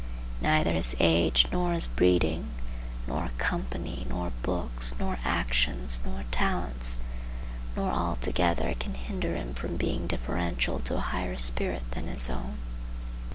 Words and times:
Neither 0.41 0.71
his 0.73 0.95
age, 0.99 1.45
nor 1.51 1.73
his 1.73 1.85
breeding, 1.85 2.47
nor 3.05 3.29
company, 3.37 4.07
nor 4.09 4.31
books, 4.41 4.95
nor 4.97 5.19
actions, 5.23 5.99
nor 6.03 6.23
talents, 6.31 7.01
nor 7.75 7.91
all 7.91 8.15
together 8.15 8.73
can 8.79 8.95
hinder 8.95 9.35
him 9.35 9.53
from 9.53 9.77
being 9.77 10.07
deferential 10.07 10.79
to 10.79 10.95
a 10.97 11.09
higher 11.13 11.37
spirit 11.37 11.83
than 11.91 12.07
his 12.07 12.31
own. 12.31 12.57